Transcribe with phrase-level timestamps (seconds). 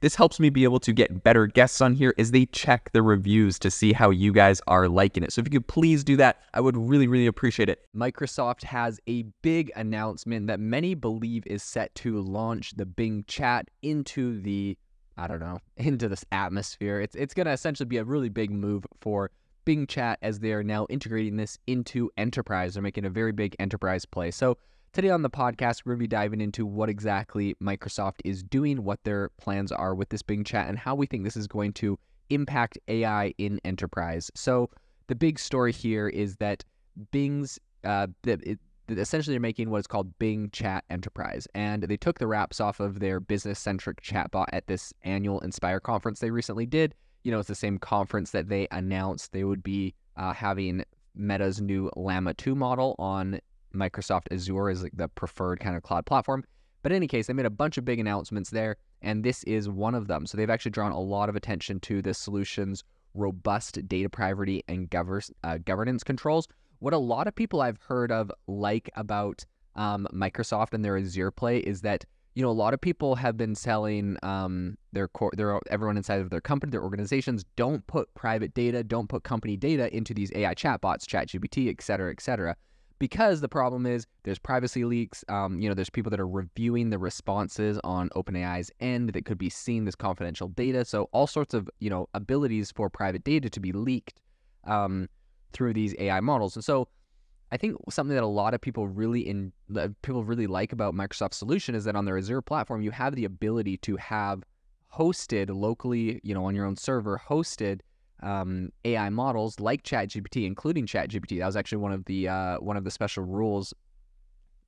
[0.00, 3.02] This helps me be able to get better guests on here as they check the
[3.02, 5.32] reviews to see how you guys are liking it.
[5.32, 7.86] So if you could please do that, I would really, really appreciate it.
[7.94, 13.68] Microsoft has a big announcement that many believe is set to launch the Bing chat
[13.82, 14.76] into the
[15.16, 17.00] I don't know, into this atmosphere.
[17.00, 19.30] It's it's going to essentially be a really big move for
[19.66, 22.74] Bing Chat as they are now integrating this into enterprise.
[22.74, 24.30] They're making a very big enterprise play.
[24.30, 24.56] So
[24.92, 28.82] Today on the podcast, we're going to be diving into what exactly Microsoft is doing,
[28.82, 31.74] what their plans are with this Bing chat, and how we think this is going
[31.74, 31.96] to
[32.28, 34.32] impact AI in enterprise.
[34.34, 34.68] So,
[35.06, 36.64] the big story here is that
[37.12, 41.46] Bing's, uh, it, essentially, they're making what is called Bing Chat Enterprise.
[41.54, 45.78] And they took the wraps off of their business centric chatbot at this annual Inspire
[45.78, 46.96] conference they recently did.
[47.22, 50.82] You know, it's the same conference that they announced they would be uh, having
[51.14, 53.40] Meta's new Llama 2 model on
[53.74, 56.44] Microsoft Azure is like the preferred kind of cloud platform.
[56.82, 59.68] But in any case, they made a bunch of big announcements there, and this is
[59.68, 60.26] one of them.
[60.26, 64.88] So they've actually drawn a lot of attention to the solution's robust data privacy and
[64.90, 66.48] gover- uh, governance controls.
[66.78, 69.44] What a lot of people I've heard of like about
[69.76, 72.04] um, Microsoft and their Azure play is that
[72.34, 76.20] you know a lot of people have been selling um, their core, their everyone inside
[76.20, 80.32] of their company, their organizations don't put private data, don't put company data into these
[80.34, 82.56] AI chatbots, ChatGPT, et cetera, et cetera
[83.00, 85.24] because the problem is there's privacy leaks.
[85.28, 89.38] Um, you know, there's people that are reviewing the responses on OpenAI's end that could
[89.38, 90.84] be seeing this confidential data.
[90.84, 94.20] So all sorts of you know abilities for private data to be leaked
[94.64, 95.08] um,
[95.52, 96.54] through these AI models.
[96.54, 96.86] And so
[97.50, 99.52] I think something that a lot of people really in
[100.02, 103.24] people really like about Microsoft's solution is that on their Azure platform you have the
[103.24, 104.44] ability to have
[104.94, 107.80] hosted locally, you know, on your own server, hosted
[108.22, 111.38] um, AI models like ChatGPT, including ChatGPT.
[111.38, 113.74] That was actually one of the uh, one of the special rules,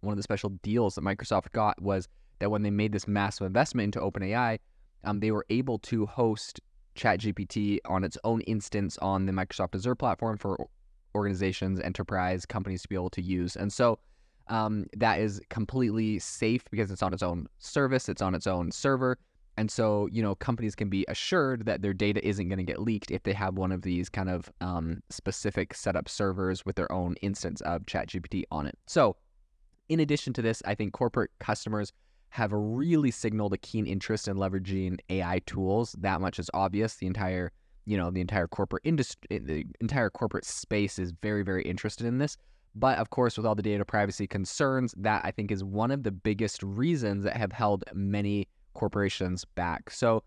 [0.00, 2.08] one of the special deals that Microsoft got was
[2.38, 4.58] that when they made this massive investment into OpenAI,
[5.04, 6.60] um, they were able to host
[6.96, 10.58] ChatGPT on its own instance on the Microsoft Azure platform for
[11.14, 13.56] organizations, enterprise companies to be able to use.
[13.56, 13.98] And so
[14.48, 18.70] um, that is completely safe because it's on its own service, it's on its own
[18.70, 19.18] server.
[19.58, 22.80] And so, you know, companies can be assured that their data isn't going to get
[22.80, 26.90] leaked if they have one of these kind of um, specific setup servers with their
[26.92, 28.78] own instance of ChatGPT on it.
[28.86, 29.16] So,
[29.88, 31.92] in addition to this, I think corporate customers
[32.28, 35.96] have really signaled a keen interest in leveraging AI tools.
[35.98, 36.94] That much is obvious.
[36.94, 37.50] The entire,
[37.84, 42.18] you know, the entire corporate industry, the entire corporate space is very, very interested in
[42.18, 42.36] this.
[42.76, 46.04] But of course, with all the data privacy concerns, that I think is one of
[46.04, 48.46] the biggest reasons that have held many
[48.78, 49.90] corporations back.
[49.90, 50.22] So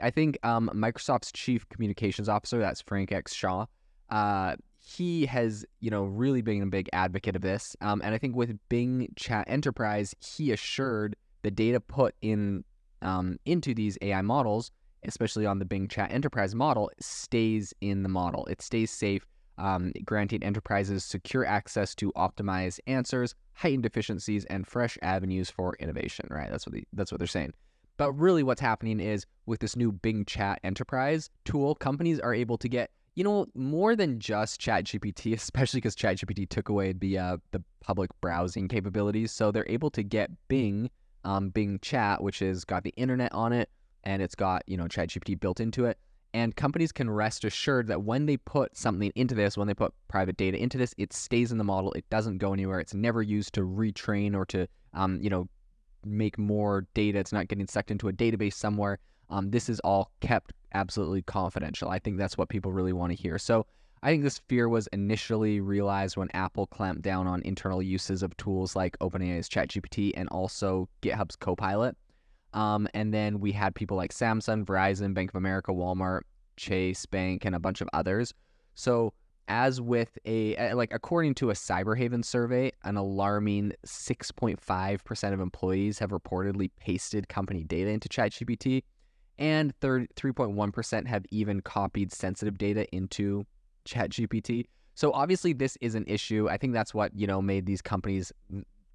[0.00, 3.34] I think um, Microsoft's chief communications officer, that's Frank X.
[3.34, 3.66] Shaw,
[4.10, 7.74] uh, he has, you know, really been a big advocate of this.
[7.80, 12.64] Um, and I think with Bing Chat Enterprise, he assured the data put in
[13.02, 14.70] um, into these AI models,
[15.04, 18.46] especially on the Bing Chat Enterprise model, stays in the model.
[18.46, 19.26] It stays safe,
[19.58, 26.28] um, granting enterprises secure access to optimized answers, heightened efficiencies, and fresh avenues for innovation.
[26.30, 26.50] Right?
[26.50, 27.54] That's what that's what they're saying.
[27.96, 32.58] But really, what's happening is with this new Bing Chat Enterprise tool, companies are able
[32.58, 37.36] to get you know more than just ChatGPT, especially because ChatGPT took away the uh,
[37.52, 39.32] the public browsing capabilities.
[39.32, 40.90] So they're able to get Bing,
[41.24, 43.70] um, Bing Chat, which has got the internet on it,
[44.04, 45.98] and it's got you know ChatGPT built into it.
[46.34, 49.94] And companies can rest assured that when they put something into this, when they put
[50.06, 51.92] private data into this, it stays in the model.
[51.92, 52.78] It doesn't go anywhere.
[52.78, 55.48] It's never used to retrain or to, um, you know,
[56.06, 57.18] make more data.
[57.18, 58.98] It's not getting sucked into a database somewhere.
[59.28, 61.88] Um, this is all kept absolutely confidential.
[61.88, 63.38] I think that's what people really want to hear.
[63.38, 63.66] So
[64.02, 68.36] I think this fear was initially realized when Apple clamped down on internal uses of
[68.36, 71.96] tools like OpenAI's ChatGPT and also GitHub's Copilot.
[72.52, 76.22] Um, and then we had people like Samsung, Verizon, Bank of America, Walmart,
[76.56, 78.32] Chase Bank, and a bunch of others.
[78.74, 79.12] So
[79.48, 86.10] as with a like according to a cyberhaven survey an alarming 6.5% of employees have
[86.10, 88.82] reportedly pasted company data into chatgpt
[89.38, 93.44] and 3.1% have even copied sensitive data into
[93.86, 94.66] ChatGPT.
[94.94, 96.48] So obviously this is an issue.
[96.48, 98.32] I think that's what, you know, made these companies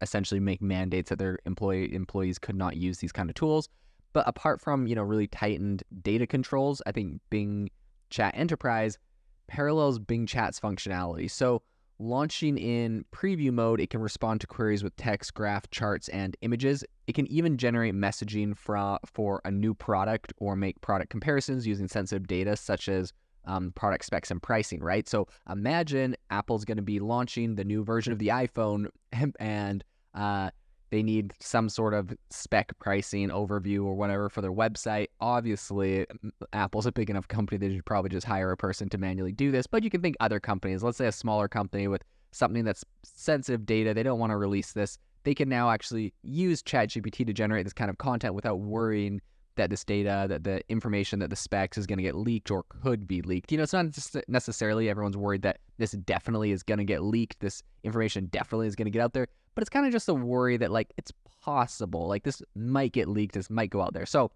[0.00, 3.68] essentially make mandates that their employee employees could not use these kind of tools.
[4.14, 7.70] But apart from, you know, really tightened data controls, I think Bing
[8.10, 8.98] Chat Enterprise
[9.46, 11.30] parallels Bing Chat's functionality.
[11.30, 11.62] So
[11.98, 16.84] launching in preview mode, it can respond to queries with text, graph, charts, and images.
[17.06, 21.88] It can even generate messaging for, for a new product or make product comparisons using
[21.88, 23.12] sensitive data such as
[23.44, 25.08] um, product specs and pricing, right?
[25.08, 28.86] So imagine Apple's going to be launching the new version of the iPhone
[29.40, 29.84] and
[30.14, 30.50] uh,
[30.92, 35.06] they need some sort of spec pricing overview or whatever for their website.
[35.20, 36.06] Obviously,
[36.52, 39.32] Apple's a big enough company that you should probably just hire a person to manually
[39.32, 39.66] do this.
[39.66, 43.64] But you can think other companies, let's say a smaller company with something that's sensitive
[43.64, 44.98] data, they don't want to release this.
[45.24, 49.22] They can now actually use ChatGPT to generate this kind of content without worrying
[49.56, 52.64] that this data, that the information, that the specs is going to get leaked or
[52.68, 53.50] could be leaked.
[53.50, 57.02] You know, it's not just necessarily everyone's worried that this definitely is going to get
[57.02, 57.40] leaked.
[57.40, 60.14] This information definitely is going to get out there, but it's kind of just a
[60.14, 61.12] worry that like it's
[61.42, 64.06] possible, like this might get leaked, this might go out there.
[64.06, 64.30] So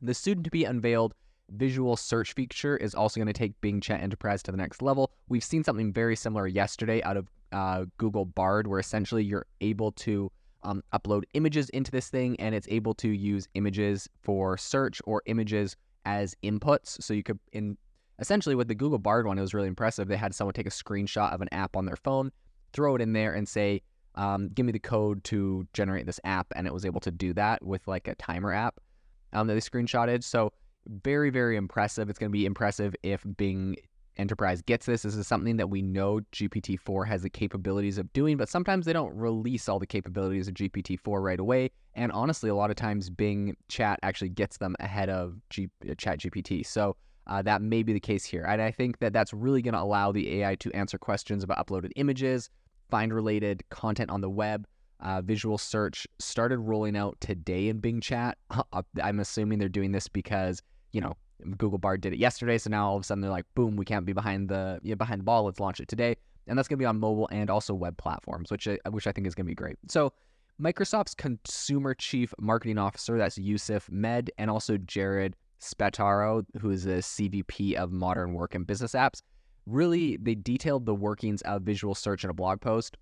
[0.00, 1.14] the soon to be unveiled
[1.50, 5.10] visual search feature is also going to take Bing Chat Enterprise to the next level.
[5.28, 9.92] We've seen something very similar yesterday out of uh, Google Bard, where essentially you're able
[9.92, 10.30] to
[10.62, 15.22] um, upload images into this thing and it's able to use images for search or
[15.26, 17.02] images as inputs.
[17.02, 17.78] So you could, in
[18.18, 20.08] essentially with the Google Bard one, it was really impressive.
[20.08, 22.30] They had someone take a screenshot of an app on their phone,
[22.72, 23.82] throw it in there, and say,
[24.18, 27.32] um, "Give me the code to generate this app," and it was able to do
[27.34, 28.80] that with like a timer app
[29.32, 30.22] um, that they screenshotted.
[30.22, 30.52] So
[30.86, 32.10] very, very impressive.
[32.10, 33.76] It's going to be impressive if Bing
[34.16, 35.02] enterprise gets this.
[35.02, 38.92] This is something that we know GPT-4 has the capabilities of doing, but sometimes they
[38.92, 41.70] don't release all the capabilities of GPT-4 right away.
[41.94, 45.94] And honestly, a lot of times Bing Chat actually gets them ahead of G- uh,
[45.96, 46.66] Chat GPT.
[46.66, 48.44] So uh, that may be the case here.
[48.48, 51.64] And I think that that's really going to allow the AI to answer questions about
[51.64, 52.50] uploaded images,
[52.90, 54.66] find related content on the web.
[55.00, 58.36] Uh, visual search started rolling out today in Bing Chat.
[59.02, 60.60] I'm assuming they're doing this because,
[60.92, 61.14] you know,
[61.56, 63.84] Google Bard did it yesterday, so now all of a sudden they're like, boom, we
[63.84, 65.44] can't be behind the yeah, behind the ball.
[65.44, 66.16] Let's launch it today,
[66.48, 69.12] and that's going to be on mobile and also web platforms, which I, which I
[69.12, 69.76] think is going to be great.
[69.88, 70.12] So.
[70.60, 76.98] Microsoft's consumer chief marketing officer, that's Yusuf Mehdi, and also Jared Spataro, who is a
[76.98, 79.22] CVP of modern work and business apps,
[79.68, 82.96] really they detailed the workings of visual search in a blog post.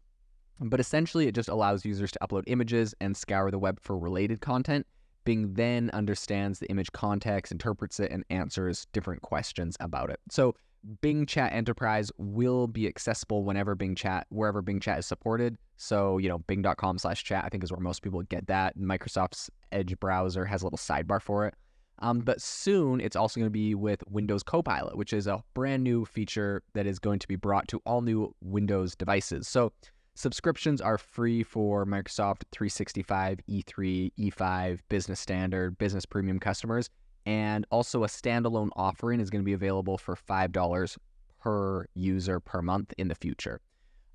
[0.58, 4.40] But essentially, it just allows users to upload images and scour the web for related
[4.40, 4.86] content.
[5.24, 10.20] Bing then understands the image context, interprets it, and answers different questions about it.
[10.30, 10.54] So
[11.00, 15.58] Bing Chat Enterprise will be accessible whenever Bing Chat, wherever Bing Chat is supported.
[15.76, 18.78] So, you know, bing.com slash chat, I think is where most people get that.
[18.78, 21.54] Microsoft's Edge browser has a little sidebar for it.
[22.00, 25.82] Um, but soon it's also going to be with Windows Copilot, which is a brand
[25.82, 29.48] new feature that is going to be brought to all new Windows devices.
[29.48, 29.72] So
[30.16, 36.88] Subscriptions are free for Microsoft 365, E3, E5, Business Standard, Business Premium customers.
[37.26, 40.96] And also, a standalone offering is going to be available for $5
[41.38, 43.60] per user per month in the future.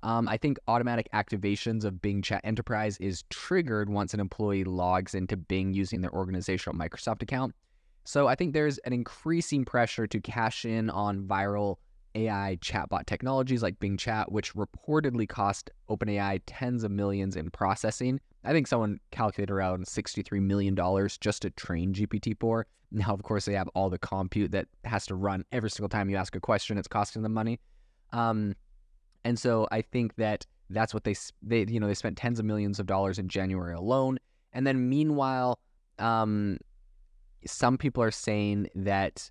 [0.02, 5.14] Um, I think automatic activations of Bing Chat Enterprise is triggered once an employee logs
[5.14, 7.54] into Bing using their organizational Microsoft account.
[8.04, 11.76] So I think there's an increasing pressure to cash in on viral
[12.14, 18.20] AI chatbot technologies like Bing Chat, which reportedly cost OpenAI tens of millions in processing.
[18.44, 20.76] I think someone calculated around $63 million
[21.20, 22.64] just to train GPT-4.
[22.90, 26.10] Now, of course, they have all the compute that has to run every single time
[26.10, 26.76] you ask a question.
[26.76, 27.60] It's costing them money.
[28.12, 28.54] Um,
[29.24, 32.44] and so I think that that's what they, they, you know, they spent tens of
[32.44, 34.18] millions of dollars in January alone.
[34.52, 35.58] And then meanwhile,
[35.98, 36.58] um,
[37.46, 39.30] some people are saying that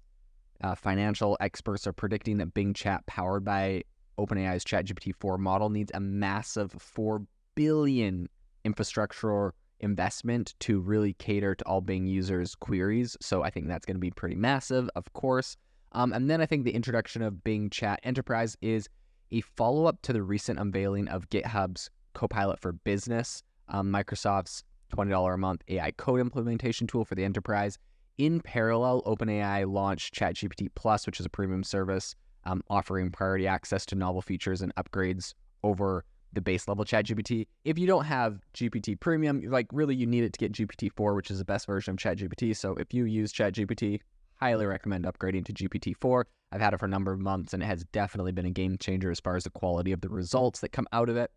[0.61, 3.83] uh, financial experts are predicting that Bing Chat, powered by
[4.17, 7.23] OpenAI's ChatGPT 4 model, needs a massive 4
[7.55, 8.29] billion
[8.63, 13.17] infrastructure investment to really cater to all Bing users' queries.
[13.19, 15.57] So I think that's going to be pretty massive, of course.
[15.93, 18.87] Um, and then I think the introduction of Bing Chat Enterprise is
[19.31, 24.63] a follow up to the recent unveiling of GitHub's Copilot for Business, um, Microsoft's
[24.95, 27.77] $20 a month AI code implementation tool for the enterprise,
[28.21, 33.83] in parallel, OpenAI launched ChatGPT Plus, which is a premium service um, offering priority access
[33.87, 37.47] to novel features and upgrades over the base level ChatGPT.
[37.65, 41.15] If you don't have GPT Premium, like really you need it to get GPT 4,
[41.15, 42.55] which is the best version of ChatGPT.
[42.55, 43.99] So if you use ChatGPT,
[44.35, 46.27] highly recommend upgrading to GPT 4.
[46.51, 48.77] I've had it for a number of months and it has definitely been a game
[48.77, 51.31] changer as far as the quality of the results that come out of it.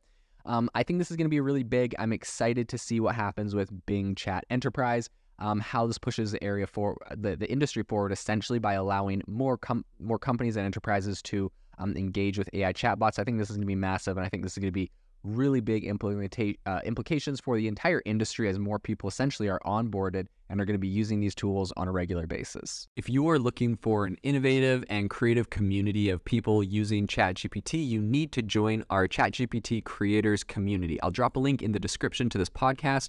[0.44, 1.94] Um, I think this is going to be really big.
[1.98, 5.08] I'm excited to see what happens with Bing Chat Enterprise.
[5.38, 9.56] Um, how this pushes the area for the, the industry forward, essentially by allowing more
[9.56, 13.18] com- more companies and enterprises to um, engage with AI chatbots.
[13.18, 14.72] I think this is going to be massive, and I think this is going to
[14.72, 14.90] be
[15.24, 20.26] really big implementa- uh, implications for the entire industry as more people essentially are onboarded
[20.50, 22.86] and are going to be using these tools on a regular basis.
[22.96, 28.02] If you are looking for an innovative and creative community of people using ChatGPT, you
[28.02, 31.00] need to join our ChatGPT creators community.
[31.00, 33.08] I'll drop a link in the description to this podcast.